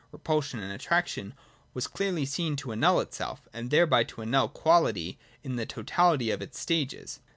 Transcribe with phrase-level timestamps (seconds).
[0.11, 1.35] Repulsion and Attraction,
[1.75, 6.41] was clearly seen to annul itself, and thereby to annul quality in the totahty of
[6.41, 7.19] its stages.